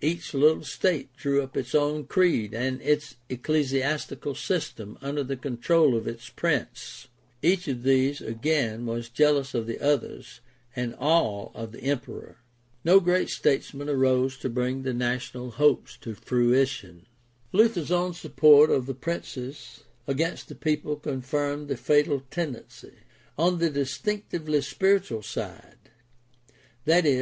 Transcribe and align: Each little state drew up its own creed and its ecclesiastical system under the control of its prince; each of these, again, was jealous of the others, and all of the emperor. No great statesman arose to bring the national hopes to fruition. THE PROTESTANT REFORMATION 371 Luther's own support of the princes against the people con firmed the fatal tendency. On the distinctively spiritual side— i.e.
Each 0.00 0.32
little 0.32 0.64
state 0.64 1.14
drew 1.18 1.42
up 1.42 1.54
its 1.54 1.74
own 1.74 2.04
creed 2.06 2.54
and 2.54 2.80
its 2.80 3.16
ecclesiastical 3.28 4.34
system 4.34 4.96
under 5.02 5.22
the 5.22 5.36
control 5.36 5.94
of 5.98 6.08
its 6.08 6.30
prince; 6.30 7.08
each 7.42 7.68
of 7.68 7.82
these, 7.82 8.22
again, 8.22 8.86
was 8.86 9.10
jealous 9.10 9.52
of 9.52 9.66
the 9.66 9.78
others, 9.80 10.40
and 10.74 10.94
all 10.94 11.52
of 11.54 11.72
the 11.72 11.82
emperor. 11.82 12.38
No 12.84 13.00
great 13.00 13.28
statesman 13.28 13.90
arose 13.90 14.38
to 14.38 14.48
bring 14.48 14.80
the 14.82 14.94
national 14.94 15.50
hopes 15.50 15.98
to 15.98 16.14
fruition. 16.14 17.04
THE 17.52 17.58
PROTESTANT 17.58 17.82
REFORMATION 17.82 17.86
371 17.86 17.92
Luther's 17.92 17.92
own 17.92 18.14
support 18.14 18.70
of 18.70 18.86
the 18.86 18.94
princes 18.94 19.84
against 20.06 20.48
the 20.48 20.54
people 20.54 20.96
con 20.96 21.20
firmed 21.20 21.68
the 21.68 21.76
fatal 21.76 22.22
tendency. 22.30 22.94
On 23.36 23.58
the 23.58 23.68
distinctively 23.68 24.62
spiritual 24.62 25.20
side— 25.20 25.90
i.e. 26.88 27.14